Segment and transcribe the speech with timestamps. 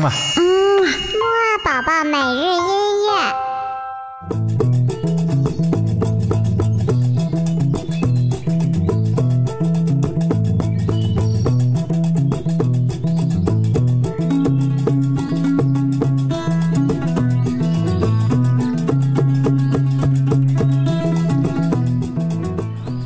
[0.00, 2.64] 嗯啊，嗯，木二宝宝每日音
[3.04, 3.10] 乐。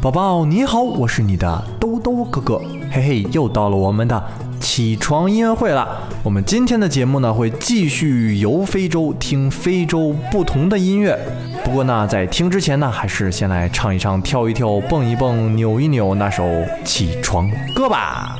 [0.01, 2.59] 宝宝你好，我是你的兜兜哥哥，
[2.93, 4.23] 嘿嘿，又到了我们的
[4.65, 6.09] 起床音乐会了。
[6.23, 11.19] 我们今天的节目呢，会继续游非洲，听非洲不同的音乐。
[11.63, 16.43] 不过呢，在听之前呢，还是先来唱一唱、跳一跳、蹦一蹦、扭一扭那首
[16.83, 18.39] 起床歌吧。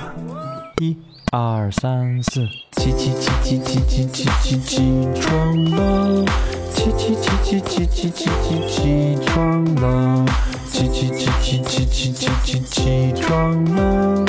[0.81, 0.97] 一、
[1.31, 2.41] 二、三、四，
[2.79, 6.25] 起起起起起起起起起床了，
[6.73, 10.25] 起起起起起起起起起床了。
[10.73, 14.25] 起起起起起起起起起床了，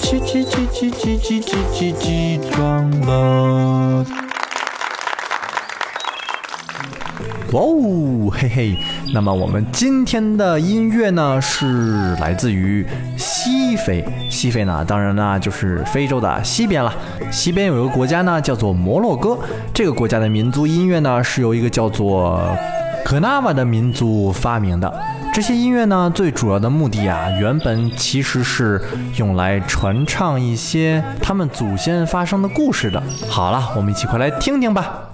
[0.00, 1.39] 起起起起起起起起
[7.52, 8.76] 哇哦，嘿嘿！
[9.12, 14.04] 那么我们今天的音乐呢，是来自于西非。
[14.30, 16.94] 西非呢，当然呢就是非洲的西边了。
[17.32, 19.36] 西边有一个国家呢，叫做摩洛哥。
[19.74, 22.40] 这个国家的民族音乐呢，是由一个叫做
[23.04, 24.92] 格纳瓦的民族发明的。
[25.32, 28.80] 这些音乐呢，最主要的目的啊，原本其实是
[29.16, 33.02] 用来传唱一些他们祖先发生的故事的。
[33.28, 35.09] 好了，我们一起快来听听吧。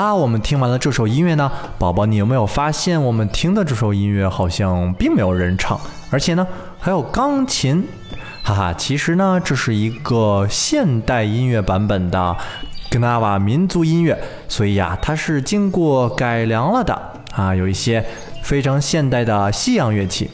[0.00, 5.78] 啦，我们听完了这首音乐呢，宝宝，你有没有发现我们听的这首音乐好像并没有人唱，
[6.10, 6.46] 而且呢
[6.78, 7.86] 还有钢琴，
[8.42, 12.34] 哈哈，其实呢这是一个现代音乐版本的
[12.90, 14.18] 格纳瓦民族音乐，
[14.48, 16.98] 所以呀它是经过改良了的
[17.34, 18.02] 啊，有一些
[18.42, 20.30] 非常现代的西洋乐器。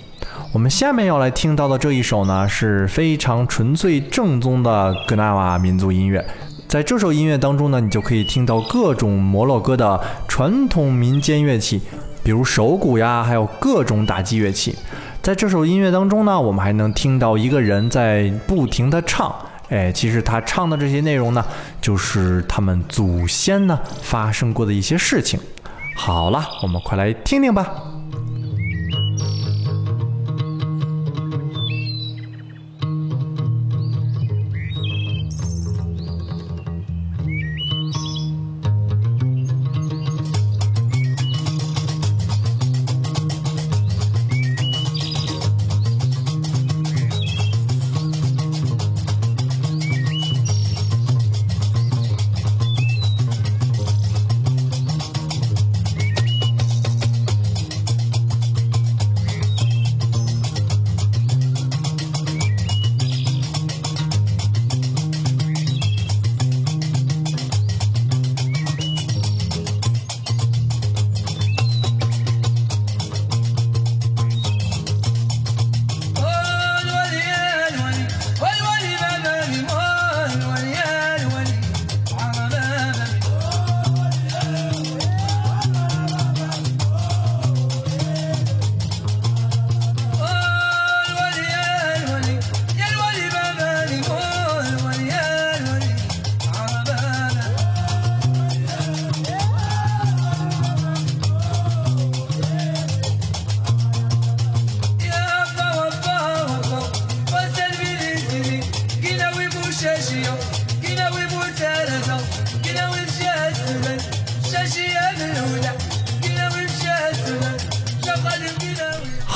[0.52, 6.24] 我们下面要来听到的这一首呢是非常纯粹正宗的格纳瓦民族音乐。
[6.68, 11.80] 在这首音乐当中呢，你就可以听到各种摩洛哥的传统民间乐器，
[12.24, 14.74] 比如手鼓呀，还有各种打击乐器。
[15.22, 19.32] 在这首音乐当中呢，我们还能听到一个人在不停的唱。
[19.68, 21.44] 哎，其实他唱的这些内容呢，
[21.80, 25.38] 就是他们祖先呢发生过的一些事情。
[25.96, 27.66] 好了，我们快来听听吧。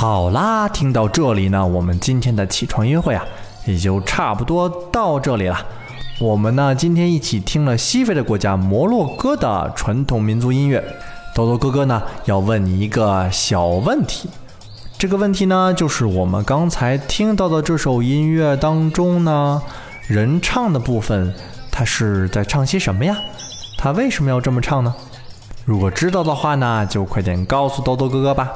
[0.01, 3.23] 好啦，听到这里呢，我们今天的起床音乐会啊，
[3.67, 5.63] 也就差不多到这里了。
[6.19, 10.83] 我们呢，今天一起听了西非的国家摩洛哥的传统民族音乐。
[11.35, 14.27] 豆豆哥哥呢，要问你一个小问题。
[14.97, 19.61] 这个问题呢，就是我们刚才听到的这首音乐当中呢，
[20.07, 21.31] 人唱的部分，
[21.69, 23.15] 他是在唱些什么呀？
[23.77, 24.95] 他为什么要这么唱呢？
[25.63, 28.51] 如果知道的话呢，就快点告诉豆豆哥哥吧。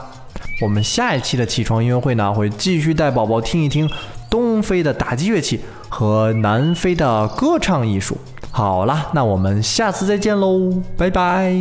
[0.62, 3.90] 我们下一期的起床音乐会呢，会继续带宝宝听一听
[4.30, 5.60] 东非的打击乐器
[5.90, 8.18] 和南非的歌唱艺术。
[8.52, 11.52] 好啦，那我们下次再见喽，拜拜。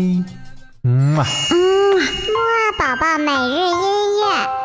[0.85, 1.26] 嗯啊。
[1.50, 1.56] 嗯，
[1.96, 4.63] 木二宝宝每日音乐